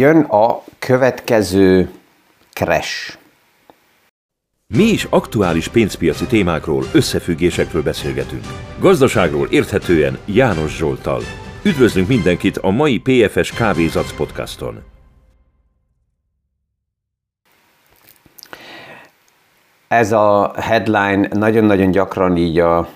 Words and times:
jön 0.00 0.20
a 0.20 0.62
következő 0.78 1.90
crash. 2.52 3.18
Mi 4.66 4.82
is 4.82 5.04
aktuális 5.10 5.68
pénzpiaci 5.68 6.26
témákról, 6.26 6.84
összefüggésekről 6.92 7.82
beszélgetünk. 7.82 8.44
Gazdaságról 8.78 9.46
érthetően 9.50 10.18
János 10.24 10.76
Zsoltal. 10.76 11.20
Üdvözlünk 11.62 12.08
mindenkit 12.08 12.56
a 12.56 12.70
mai 12.70 12.98
PFS 12.98 13.52
Kávézac 13.52 14.12
podcaston. 14.16 14.82
Ez 19.88 20.12
a 20.12 20.52
headline 20.56 21.28
nagyon-nagyon 21.32 21.90
gyakran 21.90 22.36
így 22.36 22.58
a, 22.58 22.88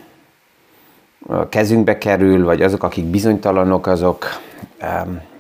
a 1.27 1.49
kezünkbe 1.49 1.99
kerül, 1.99 2.45
vagy 2.45 2.63
azok, 2.63 2.83
akik 2.83 3.05
bizonytalanok, 3.05 3.87
azok 3.87 4.27
um, 4.83 5.33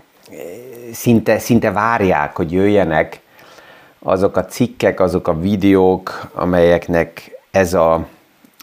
szinte, 0.94 1.38
szinte 1.38 1.70
várják, 1.70 2.36
hogy 2.36 2.52
jöjjenek 2.52 3.20
azok 3.98 4.36
a 4.36 4.44
cikkek, 4.44 5.00
azok 5.00 5.28
a 5.28 5.38
videók, 5.38 6.30
amelyeknek 6.34 7.38
ez 7.50 7.74
a, 7.74 8.06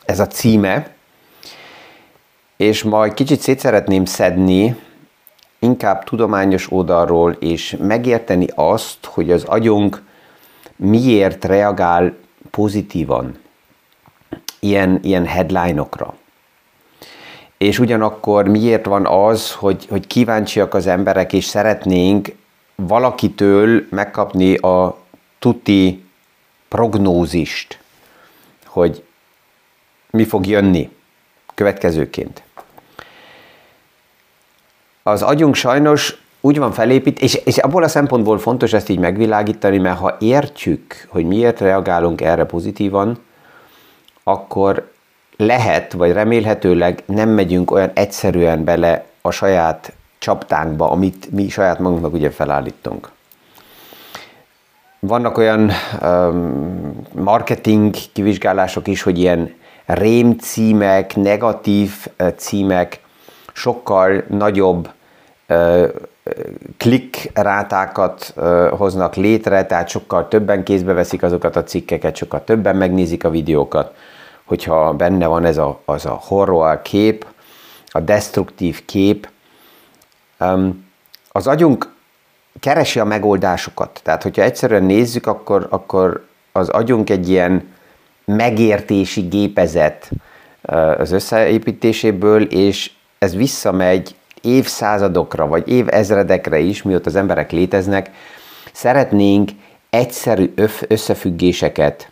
ez 0.05 0.19
a 0.19 0.27
címe, 0.27 0.89
és 2.57 2.83
majd 2.83 3.13
kicsit 3.13 3.39
szét 3.39 3.59
szeretném 3.59 4.05
szedni, 4.05 4.75
inkább 5.59 6.03
tudományos 6.03 6.71
oldalról, 6.71 7.31
és 7.31 7.77
megérteni 7.79 8.47
azt, 8.55 9.05
hogy 9.05 9.31
az 9.31 9.43
agyunk 9.43 10.01
miért 10.75 11.45
reagál 11.45 12.15
pozitívan 12.51 13.39
ilyen, 14.59 14.99
ilyen 15.03 15.25
headline-okra. 15.25 16.13
És 17.61 17.79
ugyanakkor 17.79 18.47
miért 18.47 18.85
van 18.85 19.05
az, 19.05 19.53
hogy, 19.53 19.85
hogy 19.89 20.07
kíváncsiak 20.07 20.73
az 20.73 20.87
emberek, 20.87 21.33
és 21.33 21.45
szeretnénk 21.45 22.35
valakitől 22.75 23.85
megkapni 23.89 24.55
a 24.55 24.97
tuti 25.39 26.03
prognózist, 26.67 27.79
hogy 28.65 29.03
mi 30.09 30.23
fog 30.23 30.45
jönni 30.45 30.89
következőként. 31.55 32.43
Az 35.03 35.21
agyunk 35.21 35.55
sajnos 35.55 36.23
úgy 36.39 36.57
van 36.57 36.71
felépít, 36.71 37.19
és, 37.19 37.33
és 37.33 37.57
abból 37.57 37.83
a 37.83 37.87
szempontból 37.87 38.39
fontos 38.39 38.73
ezt 38.73 38.89
így 38.89 38.99
megvilágítani, 38.99 39.77
mert 39.77 39.99
ha 39.99 40.17
értjük, 40.19 41.05
hogy 41.07 41.25
miért 41.25 41.59
reagálunk 41.59 42.21
erre 42.21 42.45
pozitívan, 42.45 43.19
akkor 44.23 44.90
lehet, 45.37 45.93
vagy 45.93 46.11
remélhetőleg 46.11 47.03
nem 47.05 47.29
megyünk 47.29 47.71
olyan 47.71 47.91
egyszerűen 47.93 48.63
bele 48.63 49.05
a 49.21 49.31
saját 49.31 49.93
csaptánkba, 50.19 50.91
amit 50.91 51.31
mi 51.31 51.49
saját 51.49 51.79
magunknak 51.79 52.13
ugye 52.13 52.29
felállítunk. 52.29 53.09
Vannak 54.99 55.37
olyan 55.37 55.71
um, 56.01 57.01
marketing 57.11 57.95
kivizsgálások 58.13 58.87
is, 58.87 59.01
hogy 59.01 59.19
ilyen 59.19 59.53
rém 59.85 60.37
címek, 60.37 61.15
negatív 61.15 62.07
címek 62.35 62.99
sokkal 63.53 64.23
nagyobb 64.27 64.89
uh, 65.49 65.87
klik 66.77 67.31
rátákat 67.33 68.33
uh, 68.35 68.69
hoznak 68.69 69.15
létre, 69.15 69.65
tehát 69.65 69.89
sokkal 69.89 70.27
többen 70.27 70.63
kézbe 70.63 70.93
veszik 70.93 71.23
azokat 71.23 71.55
a 71.55 71.63
cikkeket, 71.63 72.15
sokkal 72.15 72.43
többen 72.43 72.75
megnézik 72.75 73.23
a 73.23 73.29
videókat, 73.29 73.93
hogyha 74.51 74.93
benne 74.93 75.27
van 75.27 75.45
ez 75.45 75.57
a, 75.57 75.81
az 75.85 76.05
a 76.05 76.19
horror 76.23 76.81
kép, 76.81 77.25
a 77.87 77.99
destruktív 77.99 78.85
kép. 78.85 79.29
Um, 80.39 80.85
az 81.31 81.47
agyunk 81.47 81.93
keresi 82.59 82.99
a 82.99 83.05
megoldásokat. 83.05 83.99
Tehát, 84.03 84.23
hogyha 84.23 84.41
egyszerűen 84.41 84.83
nézzük, 84.83 85.27
akkor, 85.27 85.67
akkor 85.69 86.25
az 86.51 86.69
agyunk 86.69 87.09
egy 87.09 87.29
ilyen 87.29 87.73
megértési 88.25 89.21
gépezet 89.21 90.11
az 90.97 91.11
összeépítéséből, 91.11 92.41
és 92.41 92.91
ez 93.19 93.35
visszamegy 93.35 94.15
évszázadokra, 94.41 95.47
vagy 95.47 95.67
évezredekre 95.67 96.59
is, 96.59 96.81
mióta 96.81 97.09
az 97.09 97.15
emberek 97.15 97.51
léteznek, 97.51 98.11
szeretnénk 98.71 99.49
egyszerű 99.89 100.53
összefüggéseket, 100.87 102.11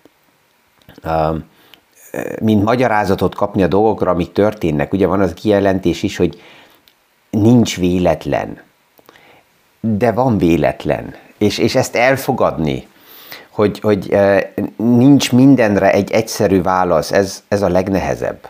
mint 2.42 2.64
magyarázatot 2.64 3.36
kapni 3.36 3.64
a 3.64 3.68
dolgokra, 3.68 4.12
amik 4.12 4.32
történnek. 4.32 4.94
Ugye 4.94 5.08
van 5.08 5.20
az 5.20 5.34
kijelentés 5.34 6.04
is, 6.04 6.18
hogy 6.18 6.42
nincs 7.30 7.78
véletlen 7.78 8.68
de 9.80 10.12
van 10.12 10.38
véletlen. 10.38 11.16
És, 11.38 11.58
és 11.58 11.76
ezt 11.76 11.96
elfogadni, 11.96 12.88
hogy, 13.50 13.80
hogy 13.80 14.18
nincs 14.76 15.32
mindenre 15.32 15.92
egy 15.92 16.12
egyszerű 16.12 16.62
válasz, 16.62 17.12
ez, 17.12 17.44
ez 17.48 17.62
a 17.62 17.70
legnehezebb. 17.70 18.50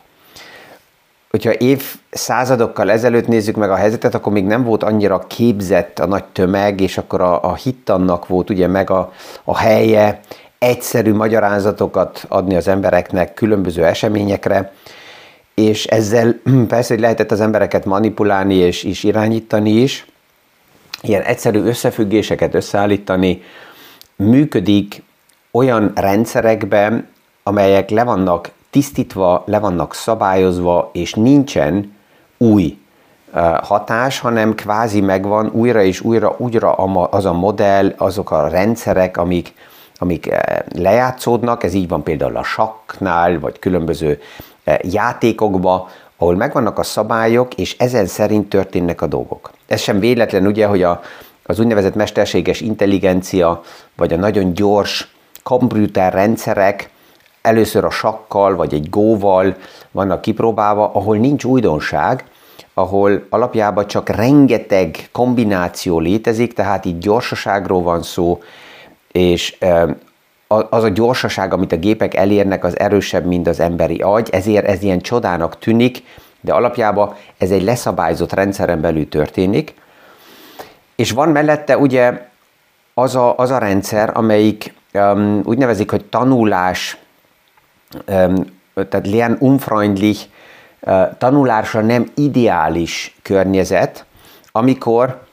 Hogyha 1.29 1.53
évszázadokkal 1.57 2.91
ezelőtt 2.91 3.27
nézzük 3.27 3.55
meg 3.55 3.71
a 3.71 3.75
helyzetet, 3.75 4.15
akkor 4.15 4.31
még 4.33 4.45
nem 4.45 4.63
volt 4.63 4.83
annyira 4.83 5.19
képzett 5.19 5.99
a 5.99 6.05
nagy 6.05 6.23
tömeg, 6.23 6.81
és 6.81 6.97
akkor 6.97 7.21
a, 7.21 7.43
a 7.43 7.55
hittannak 7.55 8.27
volt 8.27 8.49
ugye 8.49 8.67
meg 8.67 8.89
a, 8.89 9.13
a 9.43 9.57
helye, 9.57 10.19
egyszerű 10.59 11.13
magyarázatokat 11.13 12.25
adni 12.27 12.55
az 12.55 12.67
embereknek 12.67 13.33
különböző 13.33 13.85
eseményekre, 13.85 14.73
és 15.53 15.85
ezzel 15.85 16.41
persze, 16.67 16.93
hogy 16.93 17.03
lehetett 17.03 17.31
az 17.31 17.41
embereket 17.41 17.85
manipulálni 17.85 18.55
és, 18.55 18.83
és 18.83 19.03
irányítani 19.03 19.71
is, 19.71 20.05
ilyen 21.01 21.21
egyszerű 21.21 21.63
összefüggéseket 21.63 22.53
összeállítani, 22.53 23.41
működik 24.15 25.03
olyan 25.51 25.91
rendszerekben, 25.95 27.07
amelyek 27.43 27.89
le 27.89 28.03
vannak 28.03 28.49
tisztítva, 28.69 29.43
le 29.45 29.59
vannak 29.59 29.93
szabályozva, 29.93 30.89
és 30.93 31.13
nincsen 31.13 31.95
új 32.37 32.77
hatás, 33.61 34.19
hanem 34.19 34.55
kvázi 34.55 35.01
megvan 35.01 35.49
újra 35.53 35.81
és 35.81 36.01
újra, 36.01 36.35
újra 36.37 36.73
az 37.09 37.25
a 37.25 37.33
modell, 37.33 37.93
azok 37.97 38.31
a 38.31 38.47
rendszerek, 38.47 39.17
amik, 39.17 39.53
amik 39.99 40.29
lejátszódnak, 40.75 41.63
ez 41.63 41.73
így 41.73 41.87
van 41.87 42.03
például 42.03 42.37
a 42.37 42.43
sakknál, 42.43 43.39
vagy 43.39 43.59
különböző 43.59 44.19
játékokban, 44.81 45.87
ahol 46.17 46.35
megvannak 46.35 46.79
a 46.79 46.83
szabályok, 46.83 47.53
és 47.53 47.77
ezen 47.77 48.05
szerint 48.05 48.49
történnek 48.49 49.01
a 49.01 49.07
dolgok. 49.07 49.51
Ez 49.67 49.81
sem 49.81 49.99
véletlen 49.99 50.47
ugye, 50.47 50.65
hogy 50.65 50.83
a, 50.83 51.01
az 51.43 51.59
úgynevezett 51.59 51.95
mesterséges 51.95 52.61
intelligencia, 52.61 53.61
vagy 53.97 54.13
a 54.13 54.17
nagyon 54.17 54.53
gyors 54.53 55.13
rendszerek 55.93 56.89
először 57.41 57.83
a 57.83 57.89
sakkal, 57.89 58.55
vagy 58.55 58.73
egy 58.73 58.89
góval 58.89 59.55
vannak 59.91 60.21
kipróbálva, 60.21 60.91
ahol 60.93 61.17
nincs 61.17 61.43
újdonság, 61.43 62.23
ahol 62.73 63.25
alapjában 63.29 63.87
csak 63.87 64.09
rengeteg 64.09 65.09
kombináció 65.11 65.99
létezik, 65.99 66.53
tehát 66.53 66.85
itt 66.85 66.99
gyorsaságról 66.99 67.81
van 67.81 68.03
szó, 68.03 68.39
és 69.11 69.57
az 70.47 70.83
a 70.83 70.89
gyorsaság, 70.89 71.53
amit 71.53 71.71
a 71.71 71.77
gépek 71.77 72.13
elérnek, 72.13 72.63
az 72.63 72.79
erősebb, 72.79 73.25
mint 73.25 73.47
az 73.47 73.59
emberi 73.59 73.97
agy, 74.01 74.29
ezért 74.31 74.65
ez 74.65 74.83
ilyen 74.83 74.99
csodának 74.99 75.59
tűnik, 75.59 76.03
de 76.41 76.53
alapjában 76.53 77.15
ez 77.37 77.51
egy 77.51 77.63
leszabályzott 77.63 78.33
rendszeren 78.33 78.81
belül 78.81 79.09
történik, 79.09 79.73
és 80.95 81.11
van 81.11 81.29
mellette 81.29 81.77
ugye 81.77 82.27
az 82.93 83.15
a, 83.15 83.37
az 83.37 83.51
a 83.51 83.57
rendszer, 83.57 84.11
amelyik 84.13 84.73
um, 84.93 85.41
úgy 85.43 85.57
nevezik, 85.57 85.91
hogy 85.91 86.05
tanulás, 86.05 86.97
um, 88.07 88.35
tehát 88.89 89.07
lern 89.07 89.35
unfreundlich, 89.39 90.25
uh, 90.81 91.17
tanulásra 91.17 91.81
nem 91.81 92.11
ideális 92.15 93.15
környezet, 93.21 94.05
amikor 94.51 95.27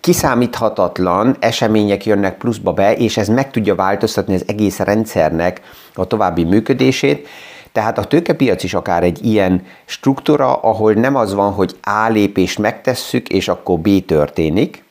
kiszámíthatatlan 0.00 1.36
események 1.40 2.06
jönnek 2.06 2.36
pluszba 2.36 2.72
be, 2.72 2.94
és 2.94 3.16
ez 3.16 3.28
meg 3.28 3.50
tudja 3.50 3.74
változtatni 3.74 4.34
az 4.34 4.44
egész 4.46 4.78
rendszernek 4.78 5.60
a 5.94 6.06
további 6.06 6.44
működését. 6.44 7.28
Tehát 7.72 7.98
a 7.98 8.04
tőkepiac 8.04 8.62
is 8.62 8.74
akár 8.74 9.02
egy 9.02 9.24
ilyen 9.24 9.66
struktúra, 9.84 10.54
ahol 10.54 10.92
nem 10.92 11.16
az 11.16 11.34
van, 11.34 11.52
hogy 11.52 11.76
A 11.82 12.08
lépést 12.08 12.58
megtesszük, 12.58 13.28
és 13.28 13.48
akkor 13.48 13.78
B 13.78 14.04
történik, 14.06 14.84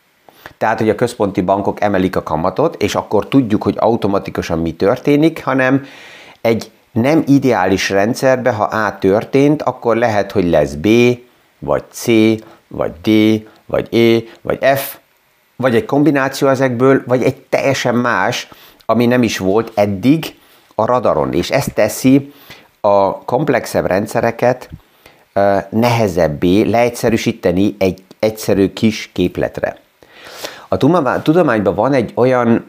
tehát, 0.57 0.80
hogy 0.80 0.89
a 0.89 0.95
központi 0.95 1.42
bankok 1.42 1.81
emelik 1.81 2.15
a 2.15 2.24
kamatot, 2.24 2.81
és 2.81 2.95
akkor 2.95 3.27
tudjuk, 3.27 3.63
hogy 3.63 3.75
automatikusan 3.80 4.59
mi 4.59 4.74
történik, 4.74 5.44
hanem 5.44 5.86
egy 6.42 6.71
nem 6.92 7.24
ideális 7.27 7.89
rendszerbe, 7.89 8.51
ha 8.51 8.63
A 8.63 8.97
történt, 9.00 9.62
akkor 9.62 9.95
lehet, 9.95 10.31
hogy 10.31 10.50
lesz 10.50 10.74
B, 10.74 10.88
vagy 11.59 11.83
C, 11.92 12.06
vagy 12.68 12.92
D, 13.04 13.09
vagy 13.71 13.95
E, 13.95 14.23
vagy 14.41 14.59
F, 14.75 14.97
vagy 15.56 15.75
egy 15.75 15.85
kombináció 15.85 16.47
ezekből, 16.47 17.03
vagy 17.06 17.23
egy 17.23 17.35
teljesen 17.35 17.95
más, 17.95 18.47
ami 18.85 19.06
nem 19.06 19.23
is 19.23 19.38
volt 19.38 19.71
eddig 19.75 20.35
a 20.75 20.85
radaron. 20.85 21.33
És 21.33 21.51
ezt 21.51 21.73
teszi 21.73 22.33
a 22.81 23.18
komplexebb 23.18 23.85
rendszereket 23.85 24.69
nehezebbé 25.69 26.62
leegyszerűsíteni 26.62 27.75
egy 27.79 28.03
egyszerű 28.19 28.73
kis 28.73 29.09
képletre. 29.13 29.77
A 30.68 30.77
tudományban 31.21 31.75
van 31.75 31.94
egy 31.94 32.12
olyan, 32.15 32.65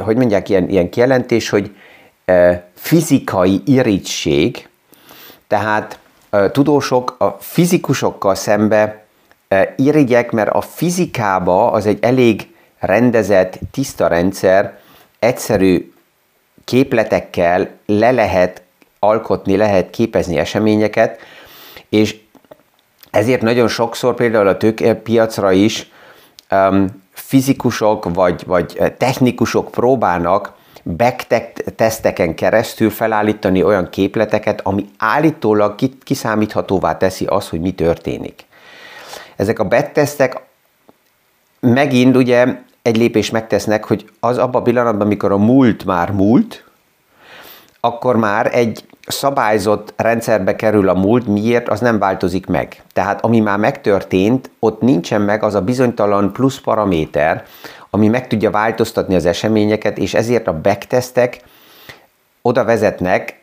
hogy 0.00 0.16
mondják, 0.16 0.48
ilyen, 0.48 0.68
ilyen 0.68 0.90
kijelentés, 0.90 1.48
hogy 1.48 1.76
fizikai 2.74 3.62
irítség, 3.64 4.68
tehát 5.46 5.98
tudósok 6.52 7.14
a 7.18 7.36
fizikusokkal 7.40 8.34
szembe 8.34 8.84
uh, 8.84 9.05
irigyek, 9.76 10.30
mert 10.30 10.50
a 10.50 10.60
fizikába 10.60 11.70
az 11.70 11.86
egy 11.86 11.98
elég 12.00 12.54
rendezett, 12.78 13.58
tiszta 13.70 14.06
rendszer, 14.06 14.78
egyszerű 15.18 15.92
képletekkel 16.64 17.68
le 17.86 18.10
lehet 18.10 18.62
alkotni, 18.98 19.56
lehet 19.56 19.90
képezni 19.90 20.38
eseményeket, 20.38 21.20
és 21.88 22.16
ezért 23.10 23.42
nagyon 23.42 23.68
sokszor 23.68 24.14
például 24.14 24.48
a 24.48 24.56
tőkepiacra 24.56 25.52
is 25.52 25.90
um, 26.50 27.04
fizikusok 27.12 28.14
vagy, 28.14 28.42
vagy 28.46 28.94
technikusok 28.98 29.70
próbálnak 29.70 30.54
backtesteken 30.96 32.34
keresztül 32.34 32.90
felállítani 32.90 33.62
olyan 33.62 33.90
képleteket, 33.90 34.60
ami 34.62 34.86
állítólag 34.98 35.74
kiszámíthatóvá 36.04 36.96
teszi 36.96 37.24
az, 37.24 37.48
hogy 37.48 37.60
mi 37.60 37.72
történik. 37.72 38.45
Ezek 39.36 39.58
a 39.58 39.64
backtestek 39.64 40.40
megint 41.60 42.16
ugye 42.16 42.46
egy 42.82 42.96
lépés 42.96 43.30
megtesznek, 43.30 43.84
hogy 43.84 44.10
az 44.20 44.38
abban 44.38 44.60
a 44.60 44.64
pillanatban, 44.64 45.06
amikor 45.06 45.32
a 45.32 45.36
múlt 45.36 45.84
már 45.84 46.10
múlt, 46.10 46.64
akkor 47.80 48.16
már 48.16 48.50
egy 48.54 48.84
szabályzott 49.06 49.92
rendszerbe 49.96 50.56
kerül 50.56 50.88
a 50.88 50.94
múlt, 50.94 51.26
miért, 51.26 51.68
az 51.68 51.80
nem 51.80 51.98
változik 51.98 52.46
meg. 52.46 52.82
Tehát 52.92 53.24
ami 53.24 53.40
már 53.40 53.58
megtörtént, 53.58 54.50
ott 54.58 54.80
nincsen 54.80 55.20
meg 55.20 55.42
az 55.42 55.54
a 55.54 55.60
bizonytalan 55.60 56.32
plusz 56.32 56.58
paraméter, 56.58 57.44
ami 57.90 58.08
meg 58.08 58.26
tudja 58.26 58.50
változtatni 58.50 59.14
az 59.14 59.26
eseményeket, 59.26 59.98
és 59.98 60.14
ezért 60.14 60.46
a 60.46 60.60
backtestek 60.60 61.40
oda 62.42 62.64
vezetnek, 62.64 63.40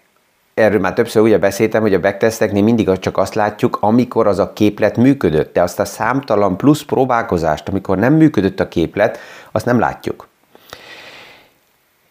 erről 0.54 0.80
már 0.80 0.94
többször 0.94 1.22
ugye 1.22 1.38
beszéltem, 1.38 1.82
hogy 1.82 1.94
a 1.94 2.00
backtesteknél 2.00 2.64
mindig 2.64 3.00
csak 3.00 3.18
azt 3.18 3.36
látjuk, 3.36 3.78
amikor 3.82 4.28
az 4.28 4.40
a 4.40 4.54
képlet 4.54 4.98
működött, 4.98 5.54
de 5.54 5.62
azt 5.62 5.80
a 5.80 5.86
számtalan 5.86 6.58
plusz 6.58 6.82
próbálkozást, 6.82 7.70
amikor 7.70 7.98
nem 7.98 8.14
működött 8.14 8.60
a 8.60 8.68
képlet, 8.68 9.18
azt 9.52 9.66
nem 9.66 9.80
látjuk. 9.80 10.28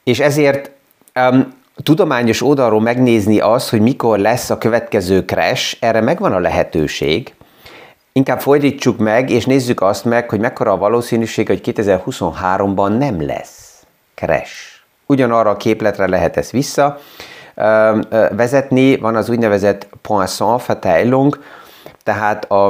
És 0.04 0.20
ezért 0.20 0.70
um, 1.14 1.48
tudományos 1.82 2.42
oldalról 2.42 2.80
megnézni 2.80 3.40
azt, 3.40 3.70
hogy 3.70 3.80
mikor 3.80 4.18
lesz 4.18 4.50
a 4.50 4.58
következő 4.58 5.24
crash, 5.24 5.76
erre 5.80 6.00
megvan 6.00 6.32
a 6.32 6.38
lehetőség. 6.38 7.34
Inkább 8.12 8.40
fordítsuk 8.40 8.98
meg, 8.98 9.30
és 9.30 9.44
nézzük 9.44 9.80
azt 9.80 10.04
meg, 10.04 10.30
hogy 10.30 10.40
mekkora 10.40 10.72
a 10.72 10.76
valószínűség, 10.76 11.46
hogy 11.46 11.60
2023-ban 11.64 12.98
nem 12.98 13.26
lesz 13.26 13.84
crash. 14.14 14.52
Ugyanarra 15.06 15.50
a 15.50 15.56
képletre 15.56 16.08
lehet 16.08 16.36
ezt 16.36 16.50
vissza 16.50 17.00
vezetni, 18.30 18.96
van 18.96 19.16
az 19.16 19.28
úgynevezett 19.28 19.88
Poisson 20.02 20.60
Verteilung, 20.66 21.42
tehát 22.02 22.44
a, 22.44 22.66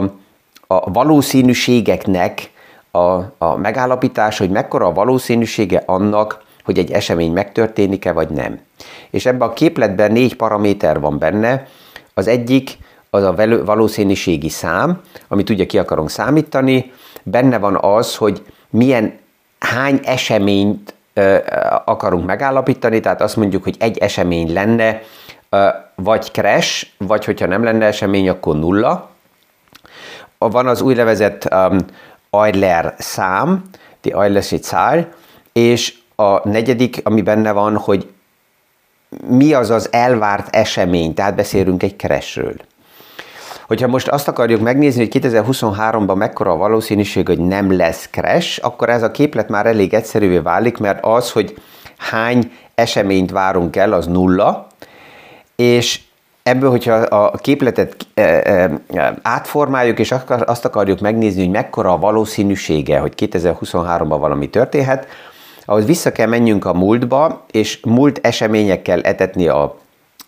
a 0.66 0.90
valószínűségeknek 0.90 2.50
a, 2.90 3.18
a 3.38 3.56
megállapítás, 3.56 4.38
hogy 4.38 4.50
mekkora 4.50 4.86
a 4.86 4.92
valószínűsége 4.92 5.82
annak, 5.86 6.42
hogy 6.64 6.78
egy 6.78 6.90
esemény 6.90 7.32
megtörténik-e 7.32 8.12
vagy 8.12 8.28
nem. 8.28 8.60
És 9.10 9.26
ebben 9.26 9.48
a 9.48 9.52
képletben 9.52 10.12
négy 10.12 10.36
paraméter 10.36 11.00
van 11.00 11.18
benne. 11.18 11.66
Az 12.14 12.26
egyik 12.26 12.78
az 13.10 13.22
a 13.22 13.34
valószínűségi 13.64 14.48
szám, 14.48 15.00
amit 15.28 15.50
ugye 15.50 15.66
ki 15.66 15.78
akarunk 15.78 16.10
számítani. 16.10 16.92
Benne 17.22 17.58
van 17.58 17.76
az, 17.80 18.16
hogy 18.16 18.42
milyen, 18.70 19.18
hány 19.58 20.00
eseményt 20.04 20.94
akarunk 21.84 22.26
megállapítani, 22.26 23.00
tehát 23.00 23.20
azt 23.20 23.36
mondjuk, 23.36 23.62
hogy 23.62 23.76
egy 23.78 23.98
esemény 23.98 24.52
lenne, 24.52 25.00
vagy 25.94 26.30
crash, 26.30 26.86
vagy 26.98 27.24
hogyha 27.24 27.46
nem 27.46 27.64
lenne 27.64 27.86
esemény, 27.86 28.28
akkor 28.28 28.58
nulla. 28.58 29.10
Van 30.38 30.66
az 30.66 30.80
úgynevezett 30.80 31.48
um, 31.54 31.78
Euler 32.30 32.94
szám, 32.98 33.62
die 34.00 34.14
Eulersche 34.14 34.56
Zahl, 34.56 34.98
és 35.52 35.94
a 36.16 36.48
negyedik, 36.48 37.00
ami 37.04 37.22
benne 37.22 37.52
van, 37.52 37.76
hogy 37.76 38.10
mi 39.26 39.52
az 39.52 39.70
az 39.70 39.88
elvárt 39.92 40.56
esemény, 40.56 41.14
tehát 41.14 41.34
beszélünk 41.34 41.82
egy 41.82 41.96
keresről. 41.96 42.54
Hogyha 43.72 43.88
most 43.88 44.08
azt 44.08 44.28
akarjuk 44.28 44.60
megnézni, 44.60 45.08
hogy 45.10 45.22
2023-ban 45.22 46.14
mekkora 46.14 46.50
a 46.50 46.56
valószínűség, 46.56 47.26
hogy 47.26 47.38
nem 47.38 47.76
lesz 47.76 48.08
crash, 48.10 48.58
akkor 48.62 48.88
ez 48.88 49.02
a 49.02 49.10
képlet 49.10 49.48
már 49.48 49.66
elég 49.66 49.94
egyszerűvé 49.94 50.38
válik, 50.38 50.78
mert 50.78 51.04
az, 51.04 51.30
hogy 51.30 51.54
hány 51.96 52.52
eseményt 52.74 53.30
várunk 53.30 53.76
el, 53.76 53.92
az 53.92 54.06
nulla, 54.06 54.66
és 55.56 56.00
ebből, 56.42 56.70
hogyha 56.70 56.94
a 56.94 57.36
képletet 57.36 57.96
e, 58.14 58.22
e, 58.22 59.14
átformáljuk, 59.22 59.98
és 59.98 60.14
azt 60.26 60.64
akarjuk 60.64 61.00
megnézni, 61.00 61.42
hogy 61.42 61.52
mekkora 61.52 61.92
a 61.92 61.98
valószínűsége, 61.98 62.98
hogy 62.98 63.12
2023-ban 63.16 64.16
valami 64.18 64.50
történhet, 64.50 65.06
ahhoz 65.64 65.86
vissza 65.86 66.12
kell 66.12 66.28
menjünk 66.28 66.64
a 66.64 66.72
múltba, 66.72 67.44
és 67.50 67.80
múlt 67.84 68.18
eseményekkel 68.22 69.00
etetni 69.00 69.48
a, 69.48 69.78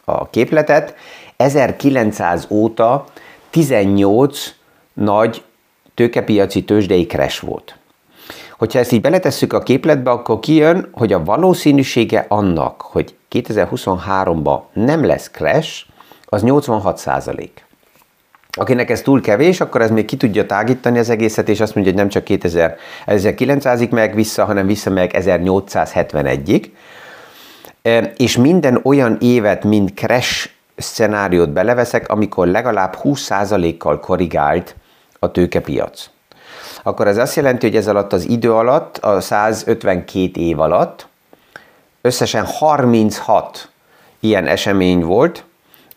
a 0.04 0.30
képletet. 0.30 0.94
1900 1.36 2.46
óta 2.50 3.04
18 3.54 4.54
nagy 4.92 5.42
tőkepiaci 5.94 6.64
tőzsdei 6.64 7.06
crash 7.06 7.44
volt. 7.44 7.76
Hogyha 8.58 8.78
ezt 8.78 8.92
így 8.92 9.00
beletesszük 9.00 9.52
a 9.52 9.62
képletbe, 9.62 10.10
akkor 10.10 10.40
kijön, 10.40 10.88
hogy 10.92 11.12
a 11.12 11.24
valószínűsége 11.24 12.26
annak, 12.28 12.80
hogy 12.80 13.14
2023-ban 13.30 14.60
nem 14.72 15.04
lesz 15.04 15.30
crash, 15.30 15.84
az 16.24 16.42
86 16.42 16.98
százalék. 16.98 17.64
Akinek 18.50 18.90
ez 18.90 19.02
túl 19.02 19.20
kevés, 19.20 19.60
akkor 19.60 19.82
ez 19.82 19.90
még 19.90 20.04
ki 20.04 20.16
tudja 20.16 20.46
tágítani 20.46 20.98
az 20.98 21.10
egészet, 21.10 21.48
és 21.48 21.60
azt 21.60 21.74
mondja, 21.74 21.92
hogy 21.92 22.02
nem 22.02 22.10
csak 22.10 22.26
2900-ig 23.06 23.90
meg 23.90 24.14
vissza, 24.14 24.44
hanem 24.44 24.66
vissza 24.66 24.90
meg 24.90 25.10
1871-ig. 25.14 26.64
És 28.16 28.36
minden 28.36 28.80
olyan 28.82 29.16
évet, 29.20 29.64
mint 29.64 29.94
crash 29.94 30.48
szenáriót 30.76 31.50
beleveszek, 31.50 32.08
amikor 32.08 32.46
legalább 32.46 32.98
20%-kal 33.02 34.00
korrigált 34.00 34.76
a 35.18 35.30
tőkepiac. 35.30 36.10
Akkor 36.82 37.06
ez 37.06 37.18
azt 37.18 37.36
jelenti, 37.36 37.66
hogy 37.66 37.76
ez 37.76 37.88
alatt 37.88 38.12
az 38.12 38.28
idő 38.28 38.52
alatt, 38.52 38.96
a 38.96 39.20
152 39.20 40.40
év 40.40 40.60
alatt 40.60 41.06
összesen 42.00 42.44
36 42.44 43.68
ilyen 44.20 44.46
esemény 44.46 45.00
volt, 45.00 45.44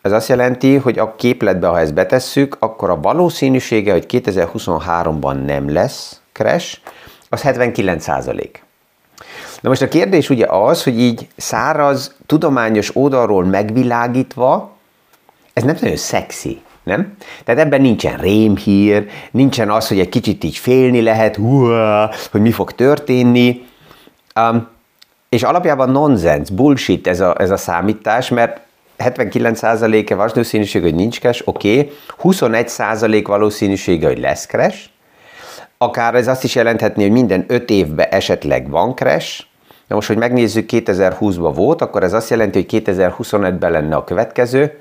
ez 0.02 0.12
azt 0.12 0.28
jelenti, 0.28 0.76
hogy 0.76 0.98
a 0.98 1.14
képletbe, 1.14 1.66
ha 1.66 1.80
ezt 1.80 1.94
betesszük, 1.94 2.56
akkor 2.58 2.90
a 2.90 3.00
valószínűsége, 3.00 3.92
hogy 3.92 4.06
2023-ban 4.08 5.44
nem 5.44 5.72
lesz 5.72 6.20
crash, 6.32 6.78
az 7.28 7.42
79 7.42 8.02
százalék. 8.02 8.62
Na 9.60 9.68
most 9.68 9.82
a 9.82 9.88
kérdés 9.88 10.30
ugye 10.30 10.46
az, 10.46 10.82
hogy 10.82 11.00
így 11.00 11.26
száraz, 11.36 12.14
tudományos 12.26 12.96
oldalról 12.96 13.44
megvilágítva, 13.44 14.76
ez 15.52 15.62
nem 15.62 15.76
nagyon 15.80 15.96
szexi, 15.96 16.60
nem? 16.82 17.16
Tehát 17.44 17.60
ebben 17.60 17.80
nincsen 17.80 18.16
rémhír, 18.16 19.08
nincsen 19.30 19.70
az, 19.70 19.88
hogy 19.88 19.98
egy 19.98 20.08
kicsit 20.08 20.44
így 20.44 20.56
félni 20.56 21.00
lehet, 21.00 21.36
huá, 21.36 22.10
hogy 22.30 22.40
mi 22.40 22.50
fog 22.50 22.72
történni. 22.72 23.66
Um, 24.40 24.68
és 25.28 25.42
alapjában 25.42 25.90
nonsens, 25.90 26.50
bullshit 26.50 27.06
ez 27.06 27.20
a, 27.20 27.34
ez 27.38 27.50
a 27.50 27.56
számítás, 27.56 28.28
mert 28.28 28.60
79%-e 28.98 30.14
valószínűség, 30.14 30.82
hogy 30.82 30.94
nincs 30.94 31.20
crash, 31.20 31.42
oké, 31.44 31.78
okay. 31.78 31.92
21% 32.22 33.24
valószínűsége, 33.26 34.06
hogy 34.06 34.18
lesz 34.18 34.46
crash, 34.46 34.78
akár 35.78 36.14
ez 36.14 36.28
azt 36.28 36.44
is 36.44 36.54
jelenthetné, 36.54 37.02
hogy 37.02 37.12
minden 37.12 37.44
5 37.48 37.70
évben 37.70 38.08
esetleg 38.10 38.70
van 38.70 38.94
crash, 38.94 39.44
Na 39.88 39.94
most, 39.94 40.08
hogy 40.08 40.16
megnézzük, 40.16 40.70
2020-ban 40.72 41.52
volt, 41.54 41.82
akkor 41.82 42.02
ez 42.02 42.12
azt 42.12 42.30
jelenti, 42.30 42.66
hogy 42.70 42.82
2025-ben 42.86 43.70
lenne 43.70 43.96
a 43.96 44.04
következő, 44.04 44.80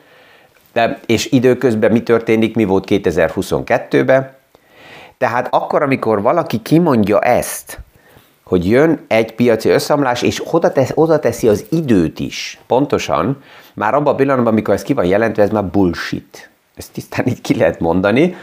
de, 0.73 0.99
és 1.05 1.31
időközben 1.31 1.91
mi 1.91 2.03
történik, 2.03 2.55
mi 2.55 2.63
volt 2.63 2.85
2022-ben. 2.87 4.35
Tehát 5.17 5.47
akkor, 5.51 5.81
amikor 5.81 6.21
valaki 6.21 6.61
kimondja 6.61 7.19
ezt, 7.19 7.79
hogy 8.43 8.69
jön 8.69 9.05
egy 9.07 9.35
piaci 9.35 9.69
összeomlás, 9.69 10.21
és 10.21 10.41
oda, 10.51 10.71
tesz, 10.71 10.91
oda 10.93 11.19
teszi 11.19 11.47
az 11.47 11.65
időt 11.69 12.19
is, 12.19 12.59
pontosan, 12.67 13.43
már 13.73 13.93
abban 13.93 14.13
a 14.13 14.15
pillanatban, 14.15 14.53
amikor 14.53 14.73
ez 14.73 14.81
ki 14.81 14.93
van 14.93 15.05
jelentve, 15.05 15.43
ez 15.43 15.49
már 15.49 15.65
bullshit. 15.65 16.49
Ezt 16.75 16.91
tisztán 16.91 17.27
így 17.27 17.41
ki 17.41 17.57
lehet 17.57 17.79
mondani, 17.79 18.35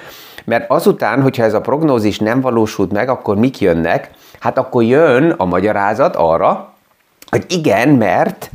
mert 0.44 0.70
azután, 0.70 1.22
hogyha 1.22 1.42
ez 1.44 1.54
a 1.54 1.60
prognózis 1.60 2.18
nem 2.18 2.40
valósult 2.40 2.92
meg, 2.92 3.08
akkor 3.08 3.36
mik 3.36 3.60
jönnek? 3.60 4.10
Hát 4.44 4.58
akkor 4.58 4.82
jön 4.82 5.30
a 5.30 5.44
magyarázat 5.44 6.16
arra, 6.16 6.72
hogy 7.30 7.44
igen, 7.48 7.88
mert 7.88 8.50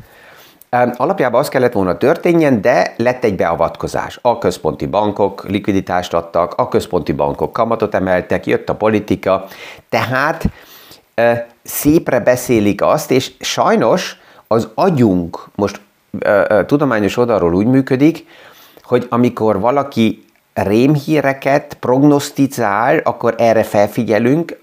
Alapjában 0.96 1.40
az 1.40 1.50
kellett 1.50 1.74
volna 1.74 1.98
történjen, 1.98 2.62
de 2.62 2.94
lett 2.98 3.24
egy 3.24 3.36
beavatkozás. 3.36 4.20
A 4.22 4.38
központi 4.38 4.86
bankok 4.86 5.48
likviditást 5.48 6.14
adtak, 6.14 6.54
a 6.58 6.68
központi 6.68 7.12
bankok 7.12 7.54
kamatot 7.54 7.96
emeltek, 7.96 8.46
jött 8.46 8.70
a 8.70 8.76
politika, 8.76 9.46
tehát 9.90 10.46
szépre 11.64 12.20
beszélik 12.20 12.82
azt, 12.82 13.12
és 13.12 13.32
sajnos 13.40 14.18
az 14.48 14.68
agyunk 14.74 15.50
most 15.56 15.82
tudományos 16.66 17.18
oldalról 17.18 17.54
úgy 17.54 17.68
működik, 17.68 18.26
hogy 18.84 19.08
amikor 19.10 19.60
valaki 19.60 20.26
rémhíreket 20.54 21.78
prognosztizál, 21.80 22.98
akkor 23.04 23.36
erre 23.38 23.64
felfigyelünk, 23.64 24.58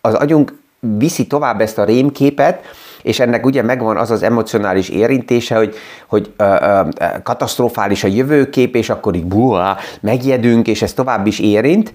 az 0.00 0.14
agyunk 0.14 0.58
viszi 0.80 1.26
tovább 1.26 1.60
ezt 1.60 1.78
a 1.78 1.84
rémképet, 1.84 2.64
és 3.02 3.20
ennek 3.20 3.46
ugye 3.46 3.62
megvan 3.62 3.96
az 3.96 4.10
az 4.10 4.22
emocionális 4.22 4.88
érintése, 4.88 5.56
hogy, 5.56 5.74
hogy 6.06 6.32
ö, 6.36 6.44
ö, 6.44 6.80
katasztrofális 7.22 8.04
a 8.04 8.08
jövőkép, 8.08 8.74
és 8.74 8.90
akkor 8.90 9.14
így 9.14 9.24
buá, 9.24 9.76
megjedünk, 10.00 10.66
és 10.66 10.82
ez 10.82 10.92
tovább 10.92 11.26
is 11.26 11.38
érint. 11.38 11.92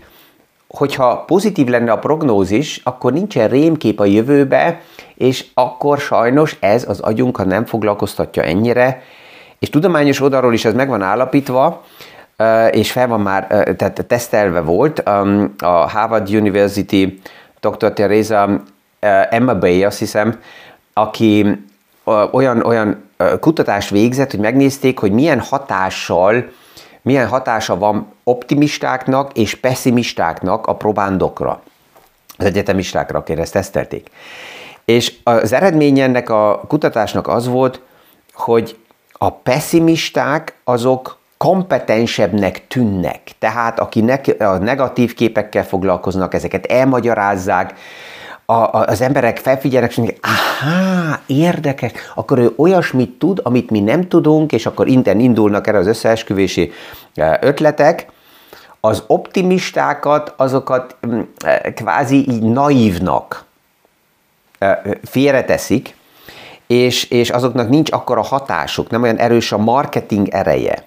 Hogyha 0.68 1.24
pozitív 1.28 1.68
lenne 1.68 1.92
a 1.92 2.00
prognózis, 2.00 2.82
akkor 2.84 3.14
nincsen 3.14 3.48
rémkép 3.48 4.00
a 4.00 4.06
jövőbe, 4.06 4.82
és 5.16 5.46
akkor 5.54 5.98
sajnos 5.98 6.58
ez 6.60 6.90
az 6.90 7.00
agyunk, 7.00 7.38
ha 7.38 7.44
nem 7.44 7.66
foglalkoztatja 7.66 8.44
ennyire, 8.44 9.02
és 9.60 9.70
tudományos 9.70 10.22
oldalról 10.22 10.54
is 10.54 10.66
ez 10.66 10.74
meg 10.74 10.88
van 10.88 11.02
állapítva, 11.02 11.84
és 12.72 12.92
fel 12.92 13.08
van 13.08 13.22
már, 13.22 13.48
tehát 13.78 14.06
tesztelve 14.08 14.60
volt, 14.60 15.00
a 15.58 15.88
Harvard 15.88 16.30
University 16.30 17.22
dr. 17.60 17.94
Teresa 17.94 18.62
Emma 19.30 19.58
Bay, 19.58 19.84
azt 19.84 20.00
hiszem, 20.00 20.40
aki 20.94 21.64
olyan, 22.32 22.66
olyan 22.66 23.10
kutatást 23.40 23.90
végzett, 23.90 24.32
hogy 24.32 24.40
megnézték, 24.40 25.00
hogy 25.00 25.12
milyen 25.12 25.40
hatással, 25.40 26.52
milyen 27.02 27.28
hatása 27.28 27.78
van 27.78 28.14
optimistáknak 28.24 29.38
és 29.38 29.56
pessimistáknak 29.56 30.68
a 30.68 30.76
probándokra, 30.76 31.62
az 32.38 32.46
egyetemistákra, 32.46 33.20
akire 33.20 33.42
ezt 33.42 33.54
tesztelték. 33.54 34.10
És 34.86 35.14
az 35.24 35.54
eredmény 35.54 36.00
ennek 36.00 36.30
a 36.30 36.62
kutatásnak 36.68 37.28
az 37.28 37.48
volt, 37.48 37.82
hogy 38.34 38.78
a 39.12 39.32
pessimisták 39.32 40.56
azok 40.64 41.18
kompetensebbnek 41.38 42.68
tűnnek. 42.68 43.22
Tehát 43.40 43.80
aki 43.80 44.12
a 44.40 44.58
negatív 44.58 45.14
képekkel 45.14 45.66
foglalkoznak, 45.66 46.34
ezeket 46.34 46.66
elmagyarázzák, 46.66 47.74
a, 48.46 48.54
a, 48.54 48.86
az 48.86 49.02
emberek 49.02 49.38
felfigyelnek, 49.38 49.90
és 49.90 49.96
mondják, 49.96 50.20
aha, 50.22 51.20
érdekes, 51.26 51.92
akkor 52.16 52.38
ő 52.38 52.54
olyasmit 52.56 53.20
tud, 53.20 53.40
amit 53.44 53.70
mi 53.70 53.80
nem 53.80 54.08
tudunk, 54.08 54.52
és 54.52 54.66
akkor 54.66 54.88
innen 54.88 55.20
indulnak 55.20 55.68
erre 55.68 55.78
az 55.78 55.88
összeesküvési 55.88 56.72
e, 57.16 57.40
ötletek, 57.42 58.08
az 58.80 59.04
optimistákat, 59.08 60.34
azokat 60.38 60.96
mm, 61.08 61.20
e, 61.46 61.74
kvázi 61.74 62.16
így 62.16 62.44
naívnak 62.44 63.46
e, 64.60 64.82
félreteszik, 65.04 65.96
és, 66.68 67.04
és 67.04 67.30
azoknak 67.30 67.70
nincs 67.70 67.92
akkora 67.92 68.22
hatásuk, 68.22 68.90
nem 68.90 69.04
olyan 69.04 69.18
erős 69.18 69.52
a 69.52 69.58
marketing 69.58 70.28
ereje. 70.28 70.84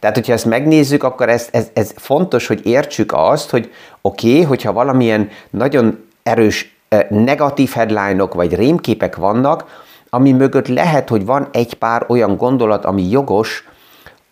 Tehát, 0.00 0.16
hogyha 0.16 0.32
ezt 0.32 0.44
megnézzük, 0.44 1.02
akkor 1.02 1.28
ez, 1.28 1.48
ez, 1.50 1.70
ez 1.72 1.92
fontos, 1.96 2.46
hogy 2.46 2.66
értsük 2.66 3.12
azt, 3.14 3.50
hogy 3.50 3.72
oké, 4.00 4.30
okay, 4.30 4.42
hogyha 4.42 4.72
valamilyen 4.72 5.30
nagyon 5.50 6.06
erős 6.22 6.77
negatív 7.08 7.70
headline-ok 7.70 8.34
vagy 8.34 8.54
rémképek 8.54 9.16
vannak, 9.16 9.84
ami 10.10 10.32
mögött 10.32 10.68
lehet, 10.68 11.08
hogy 11.08 11.24
van 11.24 11.48
egy 11.52 11.74
pár 11.74 12.04
olyan 12.08 12.36
gondolat, 12.36 12.84
ami 12.84 13.10
jogos, 13.10 13.68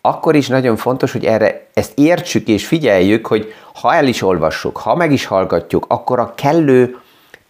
akkor 0.01 0.35
is 0.35 0.49
nagyon 0.49 0.77
fontos, 0.77 1.13
hogy 1.13 1.25
erre 1.25 1.67
ezt 1.75 1.99
értsük 1.99 2.49
és 2.49 2.67
figyeljük, 2.67 3.27
hogy 3.27 3.55
ha 3.81 3.95
el 3.95 4.07
is 4.07 4.23
olvassuk, 4.23 4.77
ha 4.77 4.95
meg 4.95 5.13
is 5.13 5.25
hallgatjuk, 5.25 5.85
akkor 5.89 6.19
a 6.19 6.33
kellő 6.35 6.99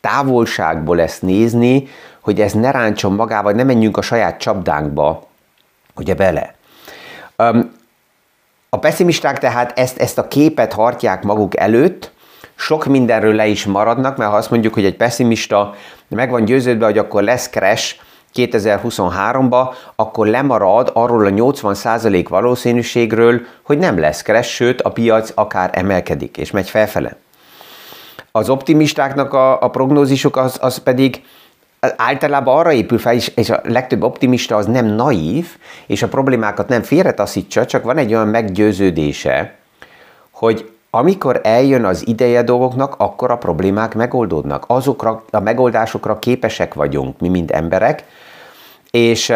távolságból 0.01 1.01
ezt 1.01 1.23
nézni, 1.23 1.89
hogy 2.21 2.41
ez 2.41 2.53
ne 2.53 2.71
ráncson 2.71 3.13
magával, 3.13 3.53
ne 3.53 3.65
menjünk 3.65 3.97
a 3.97 4.03
saját 4.03 4.39
csapdánkba, 4.39 5.27
ugye 5.97 6.15
bele. 6.15 6.55
A 8.69 8.79
pessimisták 8.79 9.39
tehát 9.39 9.79
ezt, 9.79 9.99
ezt 9.99 10.19
a 10.19 10.29
képet 10.29 10.73
hartják 10.73 11.23
maguk 11.23 11.57
előtt, 11.57 12.06
sok 12.67 12.85
mindenről 12.85 13.35
le 13.35 13.47
is 13.47 13.65
maradnak, 13.65 14.17
mert 14.17 14.31
ha 14.31 14.37
azt 14.37 14.51
mondjuk, 14.51 14.75
hogy 14.75 14.85
egy 14.85 14.97
pessimista 14.97 15.75
meg 16.09 16.31
van 16.31 16.45
győződve, 16.45 16.85
hogy 16.85 16.99
akkor 16.99 17.23
lesz 17.23 17.49
crash 17.49 17.95
2023-ba, 18.35 19.75
akkor 19.97 20.27
lemarad 20.27 20.91
arról 20.95 21.27
a 21.27 21.31
80% 21.31 22.25
valószínűségről, 22.29 23.41
hogy 23.63 23.79
nem 23.79 23.99
lesz 23.99 24.23
crash, 24.23 24.49
sőt 24.49 24.81
a 24.81 24.91
piac 24.91 25.33
akár 25.35 25.71
emelkedik 25.73 26.37
és 26.37 26.51
megy 26.51 26.71
felfele. 26.71 27.17
Az 28.33 28.49
optimistáknak 28.49 29.33
a, 29.35 29.63
a 29.63 29.69
prognózisuk 29.69 30.37
az, 30.37 30.59
az 30.61 30.79
pedig 30.79 31.23
általában 31.97 32.59
arra 32.59 32.73
épül 32.73 32.99
fel, 32.99 33.17
és 33.35 33.51
a 33.51 33.61
legtöbb 33.65 34.03
optimista 34.03 34.57
az 34.57 34.67
nem 34.67 34.87
naív, 34.87 35.47
és 35.87 36.03
a 36.03 36.09
problémákat 36.09 36.69
nem 36.69 36.83
félretaszítsa, 36.83 37.67
csak 37.67 37.85
van 37.85 37.97
egy 37.97 38.15
olyan 38.15 38.29
meggyőződése, 38.29 39.55
hogy 40.31 40.71
amikor 40.97 41.41
eljön 41.43 41.85
az 41.85 42.07
ideje 42.07 42.43
dolgoknak, 42.43 42.95
akkor 42.99 43.31
a 43.31 43.37
problémák 43.37 43.95
megoldódnak. 43.95 44.65
Azokra 44.67 45.25
a 45.31 45.41
megoldásokra 45.41 46.19
képesek 46.19 46.75
vagyunk 46.75 47.21
mi, 47.21 47.29
mint 47.29 47.51
emberek, 47.51 48.05
és 48.91 49.33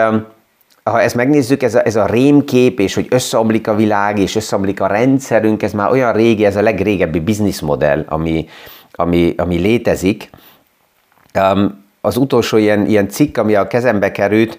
ha 0.85 1.01
ezt 1.01 1.15
megnézzük, 1.15 1.63
ez 1.63 1.75
a, 1.75 1.87
ez 1.87 1.97
a 1.97 2.07
rémkép, 2.07 2.81
és 2.81 2.95
hogy 2.95 3.07
összeomlik 3.11 3.69
a 3.69 3.75
világ, 3.75 4.19
és 4.19 4.37
összeomlik 4.37 4.81
a 4.81 4.87
rendszerünk, 4.87 5.63
ez 5.63 5.73
már 5.73 5.91
olyan 5.91 6.13
régi, 6.13 6.45
ez 6.45 6.57
a 6.57 6.63
legrégebbi 6.63 7.21
bizniszmodell, 7.21 8.05
ami, 8.09 8.49
ami, 8.93 9.35
ami 9.37 9.57
létezik. 9.57 10.31
Um, 11.35 11.85
az 12.01 12.17
utolsó 12.17 12.57
ilyen, 12.57 12.87
ilyen 12.87 13.09
cikk, 13.09 13.37
ami 13.37 13.55
a 13.55 13.67
kezembe 13.67 14.13
került, 14.13 14.59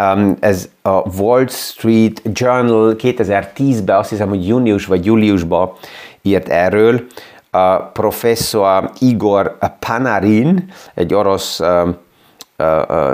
Um, 0.00 0.36
ez 0.40 0.68
a 0.82 1.18
Wall 1.18 1.46
Street 1.46 2.22
Journal 2.32 2.96
2010-ben, 2.98 3.96
azt 3.96 4.10
hiszem, 4.10 4.28
hogy 4.28 4.46
június 4.46 4.86
vagy 4.86 5.04
júliusban 5.04 5.72
írt 6.22 6.48
erről. 6.48 7.06
A 7.50 7.76
professzor 7.76 8.90
Igor 8.98 9.58
Panarin, 9.78 10.72
egy 10.94 11.14
orosz 11.14 11.60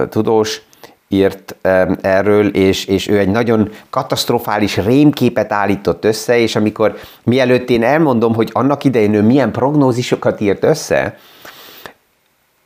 tudós, 0.08 0.62
írt 1.08 1.56
erről, 2.00 2.46
és, 2.46 2.84
és 2.84 3.08
ő 3.08 3.18
egy 3.18 3.28
nagyon 3.28 3.70
katasztrofális 3.90 4.76
rémképet 4.76 5.52
állított 5.52 6.04
össze, 6.04 6.38
és 6.38 6.56
amikor 6.56 6.96
mielőtt 7.23 7.70
én 7.70 7.82
elmondom, 7.82 8.34
hogy 8.34 8.50
annak 8.52 8.84
idején 8.84 9.14
ő 9.14 9.23
milyen 9.23 9.52
prognózisokat 9.52 10.40
írt 10.40 10.64
össze, 10.64 11.18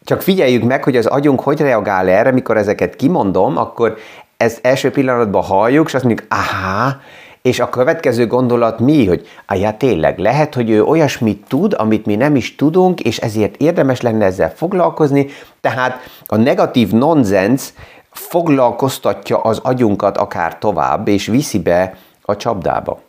csak 0.04 0.22
figyeljük 0.22 0.62
meg, 0.62 0.84
hogy 0.84 0.96
az 0.96 1.06
agyunk 1.06 1.40
hogy 1.40 1.60
reagál 1.60 2.08
erre, 2.08 2.30
mikor 2.30 2.56
ezeket 2.56 2.96
kimondom, 2.96 3.56
akkor 3.56 3.96
ezt 4.36 4.58
első 4.62 4.90
pillanatban 4.90 5.42
halljuk, 5.42 5.86
és 5.86 5.94
azt 5.94 6.04
mondjuk, 6.04 6.26
aha, 6.30 6.96
és 7.42 7.60
a 7.60 7.68
következő 7.68 8.26
gondolat 8.26 8.78
mi, 8.78 9.06
hogy 9.06 9.28
ja 9.48 9.76
tényleg, 9.76 10.18
lehet, 10.18 10.54
hogy 10.54 10.70
ő 10.70 10.84
olyasmit 10.84 11.44
tud, 11.48 11.74
amit 11.78 12.06
mi 12.06 12.14
nem 12.14 12.36
is 12.36 12.56
tudunk, 12.56 13.00
és 13.00 13.18
ezért 13.18 13.56
érdemes 13.56 14.00
lenne 14.00 14.24
ezzel 14.24 14.52
foglalkozni, 14.54 15.26
tehát 15.60 16.00
a 16.26 16.36
negatív 16.36 16.90
nonsens 16.90 17.72
foglalkoztatja 18.10 19.40
az 19.40 19.58
agyunkat 19.62 20.16
akár 20.16 20.58
tovább, 20.58 21.08
és 21.08 21.26
viszi 21.26 21.58
be 21.58 21.96
a 22.22 22.36
csapdába. 22.36 23.00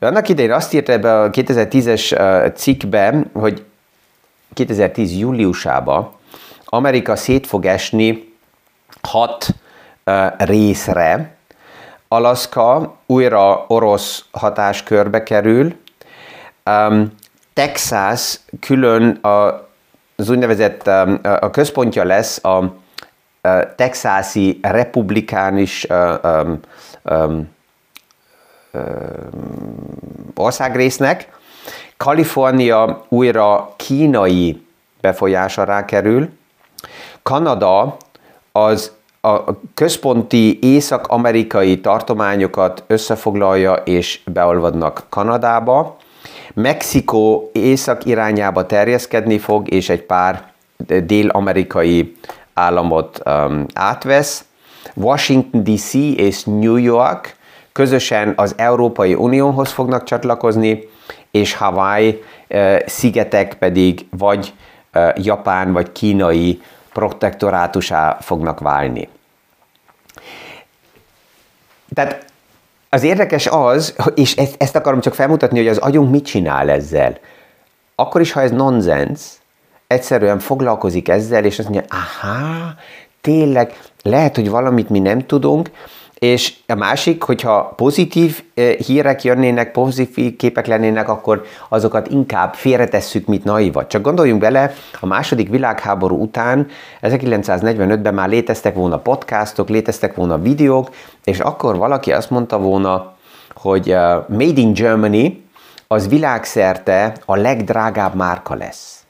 Annak 0.00 0.28
idején 0.28 0.52
azt 0.52 0.72
írta 0.72 0.92
ebbe 0.92 1.20
a 1.20 1.30
2010-es 1.30 2.54
cikkbe, 2.56 3.24
hogy 3.32 3.64
2010 4.54 5.18
júliusában 5.18 6.10
Amerika 6.64 7.16
szét 7.16 7.46
fog 7.46 7.66
esni 7.66 8.34
hat 9.02 9.46
részre, 10.36 11.33
Alaska 12.14 12.94
újra 13.06 13.64
orosz 13.68 14.24
hatáskörbe 14.30 15.22
kerül, 15.22 15.74
um, 16.64 17.12
Texas 17.52 18.40
külön 18.60 19.10
a, 19.10 19.68
az 20.16 20.30
úgynevezett 20.30 20.86
um, 20.86 21.18
a 21.22 21.50
központja 21.50 22.04
lesz 22.04 22.44
a, 22.44 22.56
a 22.56 23.74
texasi 23.76 24.58
republikánus 24.62 25.84
uh, 25.84 26.14
um, 26.22 26.60
um, 27.02 27.52
országrésznek, 30.34 31.28
Kalifornia 31.96 33.04
újra 33.08 33.72
kínai 33.76 34.66
befolyás 35.00 35.58
alá 35.58 35.84
kerül, 35.84 36.28
Kanada 37.22 37.96
az 38.52 38.92
a 39.24 39.44
központi 39.74 40.58
észak-amerikai 40.62 41.80
tartományokat 41.80 42.84
összefoglalja 42.86 43.72
és 43.72 44.20
beolvadnak 44.26 45.06
Kanadába. 45.08 45.96
Mexikó 46.54 47.50
észak 47.52 48.04
irányába 48.04 48.66
terjeszkedni 48.66 49.38
fog, 49.38 49.72
és 49.72 49.88
egy 49.88 50.02
pár 50.02 50.52
dél-amerikai 51.04 52.16
államot 52.54 53.22
um, 53.26 53.66
átvesz. 53.74 54.44
Washington 54.94 55.64
DC 55.64 55.94
és 55.94 56.44
New 56.44 56.76
York 56.76 57.36
közösen 57.72 58.32
az 58.36 58.54
Európai 58.56 59.14
Unióhoz 59.14 59.70
fognak 59.70 60.04
csatlakozni, 60.04 60.88
és 61.30 61.54
Hawaii 61.54 62.22
szigetek 62.86 63.54
pedig 63.54 64.06
vagy 64.10 64.52
japán 65.16 65.72
vagy 65.72 65.92
kínai 65.92 66.60
protektorátusá 66.92 68.16
fognak 68.20 68.60
válni. 68.60 69.08
Tehát 71.94 72.24
az 72.88 73.02
érdekes 73.02 73.46
az, 73.46 73.94
és 74.14 74.36
ezt, 74.36 74.54
ezt 74.58 74.76
akarom 74.76 75.00
csak 75.00 75.14
felmutatni, 75.14 75.58
hogy 75.58 75.68
az 75.68 75.78
agyunk 75.78 76.10
mit 76.10 76.24
csinál 76.24 76.70
ezzel. 76.70 77.18
Akkor 77.94 78.20
is, 78.20 78.32
ha 78.32 78.40
ez 78.40 78.50
nonsens, 78.50 79.20
egyszerűen 79.86 80.38
foglalkozik 80.38 81.08
ezzel, 81.08 81.44
és 81.44 81.58
azt 81.58 81.68
mondja, 81.68 81.96
aha, 81.96 82.74
tényleg, 83.20 83.78
lehet, 84.02 84.34
hogy 84.34 84.50
valamit 84.50 84.88
mi 84.88 84.98
nem 84.98 85.26
tudunk, 85.26 85.70
és 86.18 86.54
a 86.66 86.74
másik, 86.74 87.22
hogyha 87.22 87.72
pozitív 87.76 88.42
eh, 88.54 88.72
hírek 88.72 89.24
jönnének, 89.24 89.72
pozitív 89.72 90.36
képek 90.36 90.66
lennének, 90.66 91.08
akkor 91.08 91.44
azokat 91.68 92.08
inkább 92.08 92.54
félretesszük, 92.54 93.26
mint 93.26 93.44
naivat. 93.44 93.88
Csak 93.88 94.02
gondoljunk 94.02 94.40
bele, 94.40 94.74
a 95.00 95.06
második 95.06 95.48
világháború 95.48 96.22
után 96.22 96.66
1945-ben 97.02 98.14
már 98.14 98.28
léteztek 98.28 98.74
volna 98.74 98.98
podcastok, 98.98 99.68
léteztek 99.68 100.14
volna 100.14 100.38
videók, 100.38 100.90
és 101.24 101.40
akkor 101.40 101.76
valaki 101.76 102.12
azt 102.12 102.30
mondta 102.30 102.58
volna, 102.58 103.12
hogy 103.54 103.88
uh, 103.88 103.96
Made 104.28 104.60
in 104.60 104.72
Germany 104.72 105.44
az 105.86 106.08
világszerte 106.08 107.12
a 107.24 107.36
legdrágább 107.36 108.14
márka 108.14 108.54
lesz. 108.54 109.04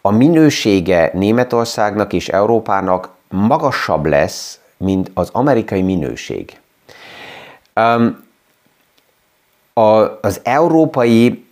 A 0.00 0.10
minősége 0.10 1.10
Németországnak 1.12 2.12
és 2.12 2.28
Európának 2.28 3.10
magasabb 3.28 4.06
lesz, 4.06 4.60
mint 4.76 5.10
az 5.14 5.28
amerikai 5.32 5.82
minőség. 5.82 6.58
A, 9.72 9.82
az 10.20 10.40
európai 10.42 11.44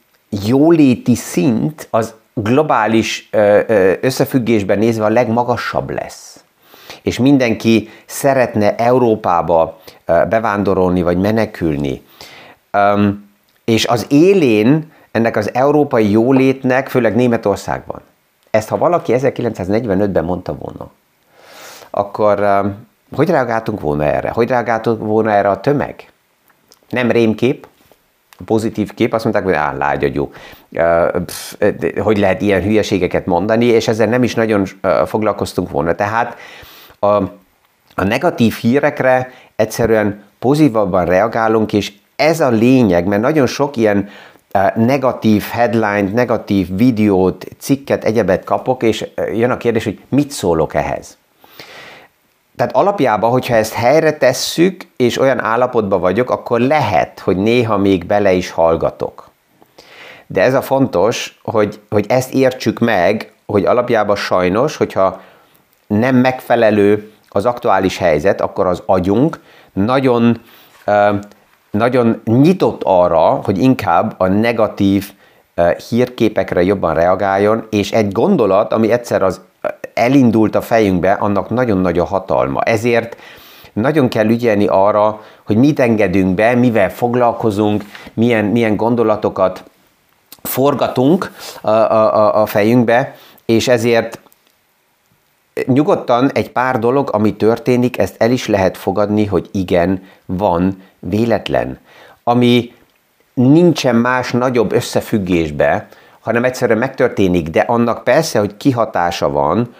jóléti 0.46 1.14
szint 1.14 1.88
az 1.90 2.14
globális 2.34 3.28
összefüggésben 4.00 4.78
nézve 4.78 5.04
a 5.04 5.08
legmagasabb 5.08 5.90
lesz. 5.90 6.44
És 7.02 7.18
mindenki 7.18 7.88
szeretne 8.06 8.74
Európába 8.74 9.80
bevándorolni 10.04 11.02
vagy 11.02 11.18
menekülni. 11.18 12.02
És 13.64 13.86
az 13.86 14.06
élén 14.08 14.92
ennek 15.10 15.36
az 15.36 15.54
európai 15.54 16.10
jólétnek, 16.10 16.88
főleg 16.88 17.14
Németországban. 17.14 18.00
Ezt 18.50 18.68
ha 18.68 18.78
valaki 18.78 19.12
1945-ben 19.16 20.24
mondta 20.24 20.54
volna, 20.54 20.90
akkor 21.90 22.40
hogy 23.14 23.30
reagáltunk 23.30 23.80
volna 23.80 24.04
erre? 24.04 24.30
Hogy 24.30 24.48
reagáltunk 24.48 25.02
volna 25.02 25.30
erre 25.30 25.48
a 25.48 25.60
tömeg? 25.60 26.08
Nem 26.88 27.10
rémkép, 27.10 27.66
pozitív 28.44 28.94
kép, 28.94 29.12
azt 29.12 29.24
mondták, 29.24 29.44
hogy 29.44 29.54
áll, 29.54 29.76
lágyagyú. 29.76 30.32
Hogy 31.96 32.18
lehet 32.18 32.42
ilyen 32.42 32.62
hülyeségeket 32.62 33.26
mondani, 33.26 33.64
és 33.64 33.88
ezzel 33.88 34.06
nem 34.06 34.22
is 34.22 34.34
nagyon 34.34 34.64
foglalkoztunk 35.06 35.70
volna. 35.70 35.94
Tehát 35.94 36.36
a, 36.98 37.06
a 37.94 38.04
negatív 38.04 38.54
hírekre 38.54 39.30
egyszerűen 39.56 40.22
pozitívabban 40.38 41.04
reagálunk, 41.04 41.72
és 41.72 41.92
ez 42.16 42.40
a 42.40 42.48
lényeg, 42.48 43.06
mert 43.06 43.22
nagyon 43.22 43.46
sok 43.46 43.76
ilyen 43.76 44.08
negatív 44.74 45.42
headline, 45.42 46.10
negatív 46.12 46.76
videót, 46.76 47.46
cikket, 47.58 48.04
egyebet 48.04 48.44
kapok, 48.44 48.82
és 48.82 49.06
jön 49.32 49.50
a 49.50 49.56
kérdés, 49.56 49.84
hogy 49.84 50.00
mit 50.08 50.30
szólok 50.30 50.74
ehhez 50.74 51.16
tehát 52.56 52.76
alapjában, 52.76 53.30
hogyha 53.30 53.54
ezt 53.54 53.72
helyre 53.72 54.12
tesszük, 54.12 54.86
és 54.96 55.18
olyan 55.18 55.40
állapotban 55.40 56.00
vagyok, 56.00 56.30
akkor 56.30 56.60
lehet, 56.60 57.18
hogy 57.18 57.36
néha 57.36 57.76
még 57.76 58.06
bele 58.06 58.32
is 58.32 58.50
hallgatok. 58.50 59.30
De 60.26 60.42
ez 60.42 60.54
a 60.54 60.62
fontos, 60.62 61.38
hogy, 61.42 61.80
hogy 61.90 62.04
ezt 62.08 62.32
értsük 62.32 62.78
meg, 62.78 63.32
hogy 63.46 63.64
alapjában 63.64 64.16
sajnos, 64.16 64.76
hogyha 64.76 65.20
nem 65.86 66.16
megfelelő 66.16 67.12
az 67.28 67.46
aktuális 67.46 67.98
helyzet, 67.98 68.40
akkor 68.40 68.66
az 68.66 68.82
agyunk 68.86 69.40
nagyon, 69.72 70.40
nagyon 71.70 72.20
nyitott 72.24 72.80
arra, 72.84 73.20
hogy 73.20 73.58
inkább 73.58 74.14
a 74.18 74.26
negatív 74.26 75.12
hírképekre 75.88 76.62
jobban 76.62 76.94
reagáljon, 76.94 77.66
és 77.70 77.92
egy 77.92 78.12
gondolat, 78.12 78.72
ami 78.72 78.92
egyszer 78.92 79.22
az 79.22 79.40
elindult 79.94 80.54
a 80.54 80.62
fejünkbe, 80.62 81.12
annak 81.12 81.50
nagyon 81.50 81.78
nagy 81.78 81.98
a 81.98 82.04
hatalma. 82.04 82.60
Ezért 82.60 83.16
nagyon 83.72 84.08
kell 84.08 84.28
ügyelni 84.28 84.66
arra, 84.66 85.20
hogy 85.46 85.56
mit 85.56 85.80
engedünk 85.80 86.34
be, 86.34 86.54
mivel 86.54 86.90
foglalkozunk, 86.90 87.84
milyen, 88.14 88.44
milyen 88.44 88.76
gondolatokat 88.76 89.64
forgatunk 90.42 91.32
a, 91.60 91.70
a, 91.70 92.42
a 92.42 92.46
fejünkbe, 92.46 93.16
és 93.44 93.68
ezért 93.68 94.18
nyugodtan 95.66 96.30
egy 96.32 96.50
pár 96.50 96.78
dolog, 96.78 97.08
ami 97.12 97.34
történik, 97.34 97.98
ezt 97.98 98.14
el 98.18 98.30
is 98.30 98.46
lehet 98.46 98.76
fogadni, 98.76 99.24
hogy 99.26 99.48
igen, 99.52 100.02
van 100.26 100.82
véletlen. 100.98 101.78
Ami 102.24 102.72
nincsen 103.34 103.96
más 103.96 104.30
nagyobb 104.30 104.72
összefüggésbe, 104.72 105.88
hanem 106.24 106.44
egyszerűen 106.44 106.78
megtörténik, 106.78 107.48
de 107.48 107.60
annak 107.60 108.04
persze, 108.04 108.38
hogy 108.38 108.56
kihatása 108.56 109.30
van, 109.30 109.74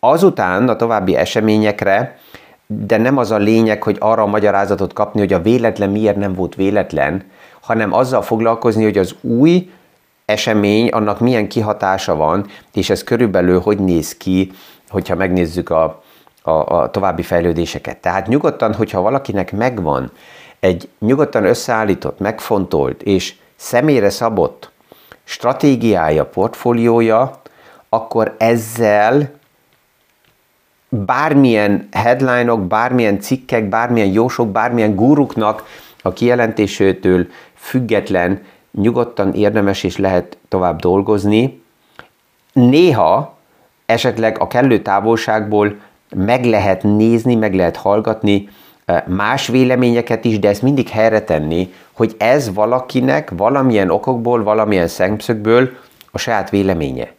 azután 0.00 0.68
a 0.68 0.76
további 0.76 1.16
eseményekre, 1.16 2.18
de 2.66 2.96
nem 2.96 3.16
az 3.16 3.30
a 3.30 3.36
lényeg, 3.36 3.82
hogy 3.82 3.96
arra 4.00 4.22
a 4.22 4.26
magyarázatot 4.26 4.92
kapni, 4.92 5.20
hogy 5.20 5.32
a 5.32 5.40
véletlen 5.40 5.90
miért 5.90 6.16
nem 6.16 6.34
volt 6.34 6.54
véletlen, 6.54 7.24
hanem 7.60 7.92
azzal 7.92 8.22
foglalkozni, 8.22 8.82
hogy 8.82 8.98
az 8.98 9.14
új 9.20 9.70
esemény, 10.24 10.88
annak 10.88 11.20
milyen 11.20 11.48
kihatása 11.48 12.16
van, 12.16 12.46
és 12.72 12.90
ez 12.90 13.04
körülbelül 13.04 13.60
hogy 13.60 13.78
néz 13.78 14.16
ki, 14.16 14.52
hogyha 14.88 15.14
megnézzük 15.14 15.70
a, 15.70 16.02
a, 16.42 16.50
a 16.50 16.90
további 16.90 17.22
fejlődéseket. 17.22 17.96
Tehát 17.96 18.26
nyugodtan, 18.26 18.74
hogyha 18.74 19.00
valakinek 19.00 19.52
megvan 19.52 20.10
egy 20.60 20.88
nyugodtan 20.98 21.44
összeállított, 21.44 22.18
megfontolt 22.18 23.02
és 23.02 23.34
személyre 23.56 24.10
szabott 24.10 24.70
stratégiája, 25.28 26.26
portfóliója, 26.26 27.40
akkor 27.88 28.34
ezzel 28.38 29.30
bármilyen 30.88 31.88
headline-ok, 31.92 32.60
bármilyen 32.60 33.20
cikkek, 33.20 33.68
bármilyen 33.68 34.12
jósok, 34.12 34.48
bármilyen 34.48 34.94
guruknak 34.94 35.64
a 36.02 36.12
kijelentésétől 36.12 37.26
független, 37.54 38.42
nyugodtan 38.72 39.32
érdemes 39.32 39.82
és 39.82 39.96
lehet 39.96 40.38
tovább 40.48 40.80
dolgozni. 40.80 41.62
Néha 42.52 43.36
esetleg 43.86 44.38
a 44.38 44.46
kellő 44.46 44.82
távolságból 44.82 45.76
meg 46.16 46.44
lehet 46.44 46.82
nézni, 46.82 47.34
meg 47.34 47.54
lehet 47.54 47.76
hallgatni 47.76 48.48
más 49.06 49.46
véleményeket 49.46 50.24
is, 50.24 50.38
de 50.38 50.48
ezt 50.48 50.62
mindig 50.62 50.88
helyre 50.88 51.20
tenni, 51.20 51.72
hogy 51.92 52.14
ez 52.18 52.54
valakinek 52.54 53.30
valamilyen 53.36 53.90
okokból, 53.90 54.42
valamilyen 54.42 54.88
szemszögből 54.88 55.70
a 56.10 56.18
saját 56.18 56.50
véleménye. 56.50 57.12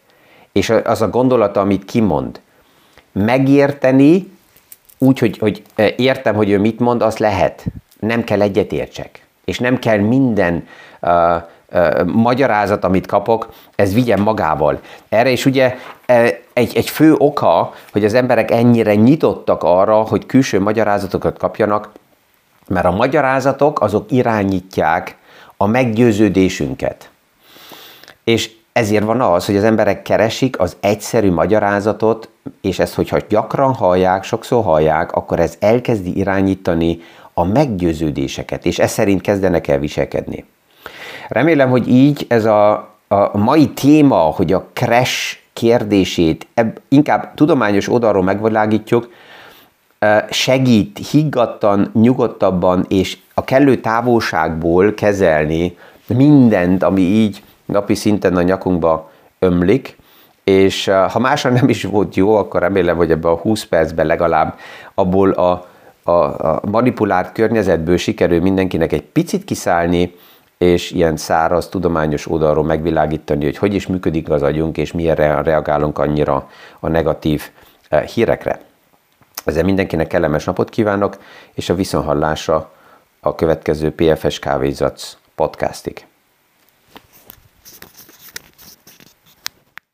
És 0.52 0.70
az 0.84 1.02
a 1.02 1.08
gondolata, 1.08 1.60
amit 1.60 1.84
kimond. 1.84 2.40
Megérteni, 3.12 4.30
úgy, 4.98 5.18
hogy, 5.18 5.38
hogy 5.38 5.62
értem, 5.96 6.34
hogy 6.34 6.50
ő 6.50 6.58
mit 6.58 6.80
mond, 6.80 7.02
az 7.02 7.16
lehet. 7.16 7.64
Nem 8.00 8.24
kell 8.24 8.40
egyetértsek. 8.40 9.26
És 9.44 9.58
nem 9.58 9.78
kell 9.78 9.98
minden 9.98 10.66
uh, 11.00 11.10
magyarázat, 12.06 12.84
amit 12.84 13.06
kapok, 13.06 13.52
ez 13.74 13.94
vigyen 13.94 14.20
magával. 14.20 14.80
Erre 15.08 15.30
is 15.30 15.46
ugye 15.46 15.76
egy, 16.52 16.76
egy 16.76 16.90
fő 16.90 17.14
oka, 17.18 17.72
hogy 17.92 18.04
az 18.04 18.14
emberek 18.14 18.50
ennyire 18.50 18.94
nyitottak 18.94 19.62
arra, 19.62 19.94
hogy 19.94 20.26
külső 20.26 20.60
magyarázatokat 20.60 21.38
kapjanak, 21.38 21.90
mert 22.68 22.86
a 22.86 22.90
magyarázatok 22.90 23.80
azok 23.80 24.10
irányítják 24.10 25.16
a 25.56 25.66
meggyőződésünket. 25.66 27.10
És 28.24 28.50
ezért 28.72 29.04
van 29.04 29.20
az, 29.20 29.46
hogy 29.46 29.56
az 29.56 29.64
emberek 29.64 30.02
keresik 30.02 30.60
az 30.60 30.76
egyszerű 30.80 31.32
magyarázatot, 31.32 32.28
és 32.60 32.78
ezt, 32.78 32.94
hogyha 32.94 33.18
gyakran 33.28 33.74
hallják, 33.74 34.24
sokszor 34.24 34.64
hallják, 34.64 35.12
akkor 35.12 35.40
ez 35.40 35.56
elkezdi 35.58 36.16
irányítani 36.18 37.00
a 37.34 37.44
meggyőződéseket, 37.44 38.66
és 38.66 38.78
ez 38.78 38.90
szerint 38.90 39.20
kezdenek 39.20 39.68
el 39.68 39.78
viselkedni. 39.78 40.44
Remélem, 41.30 41.70
hogy 41.70 41.88
így 41.88 42.24
ez 42.28 42.44
a, 42.44 42.72
a 43.08 43.38
mai 43.38 43.68
téma, 43.68 44.16
hogy 44.16 44.52
a 44.52 44.66
crash 44.72 45.36
kérdését 45.52 46.46
ebb, 46.54 46.80
inkább 46.88 47.34
tudományos 47.34 47.88
oldalról 47.88 48.22
megvilágítjuk, 48.22 49.08
segít 50.30 51.08
higgadtan, 51.10 51.90
nyugodtabban 51.94 52.84
és 52.88 53.18
a 53.34 53.44
kellő 53.44 53.76
távolságból 53.76 54.94
kezelni 54.94 55.76
mindent, 56.06 56.82
ami 56.82 57.00
így 57.00 57.42
napi 57.64 57.94
szinten 57.94 58.36
a 58.36 58.42
nyakunkba 58.42 59.10
ömlik, 59.38 59.96
és 60.44 60.90
ha 61.08 61.18
másra 61.18 61.50
nem 61.50 61.68
is 61.68 61.84
volt 61.84 62.16
jó, 62.16 62.36
akkor 62.36 62.60
remélem, 62.60 62.96
hogy 62.96 63.10
ebbe 63.10 63.28
a 63.28 63.36
20 63.36 63.64
percben 63.64 64.06
legalább 64.06 64.58
abból 64.94 65.30
a, 65.30 65.66
a, 66.02 66.12
a 66.12 66.60
manipulált 66.70 67.32
környezetből 67.32 67.96
sikerül 67.96 68.40
mindenkinek 68.40 68.92
egy 68.92 69.02
picit 69.02 69.44
kiszállni, 69.44 70.14
és 70.64 70.90
ilyen 70.90 71.16
száraz, 71.16 71.68
tudományos 71.68 72.30
oldalról 72.30 72.64
megvilágítani, 72.64 73.44
hogy 73.44 73.56
hogy 73.56 73.74
is 73.74 73.86
működik 73.86 74.30
az 74.30 74.42
agyunk, 74.42 74.76
és 74.76 74.92
milyen 74.92 75.14
reagálunk 75.42 75.98
annyira 75.98 76.48
a 76.80 76.88
negatív 76.88 77.50
eh, 77.88 78.02
hírekre. 78.02 78.60
Ezzel 79.44 79.64
mindenkinek 79.64 80.06
kellemes 80.06 80.44
napot 80.44 80.68
kívánok, 80.68 81.16
és 81.54 81.68
a 81.68 81.74
viszonhallásra 81.74 82.72
a 83.20 83.34
következő 83.34 83.92
PFS 83.94 84.38
Kávézac 84.38 85.16
podcastig. 85.34 86.06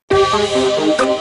Thank 0.08 1.00
you. 1.00 1.15